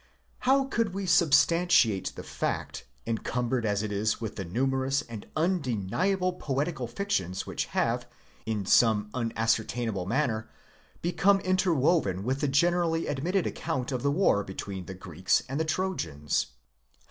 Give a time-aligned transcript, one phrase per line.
[0.49, 5.93] How could we substantiate the fact, encumbered as it is with the numerous and undeni
[6.05, 8.09] able poetical fictions which have,
[8.47, 10.49] in some unascertainable manner,
[11.03, 15.65] become interwoven with the generally admitted account of the war between the Greeks: and the
[15.65, 16.47] Trojans?